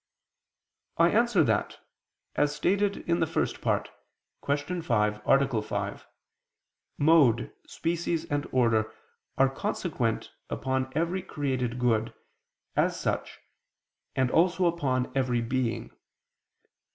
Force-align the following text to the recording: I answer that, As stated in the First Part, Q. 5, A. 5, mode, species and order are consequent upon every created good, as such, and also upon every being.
I 0.97 1.11
answer 1.11 1.43
that, 1.43 1.77
As 2.35 2.55
stated 2.55 3.07
in 3.07 3.19
the 3.19 3.27
First 3.27 3.61
Part, 3.61 3.91
Q. 4.43 4.81
5, 4.81 5.21
A. 5.27 5.61
5, 5.61 6.07
mode, 6.97 7.53
species 7.67 8.25
and 8.25 8.47
order 8.51 8.91
are 9.37 9.47
consequent 9.47 10.31
upon 10.49 10.91
every 10.95 11.21
created 11.21 11.77
good, 11.77 12.15
as 12.75 12.99
such, 12.99 13.41
and 14.15 14.31
also 14.31 14.65
upon 14.65 15.11
every 15.15 15.41
being. 15.41 15.95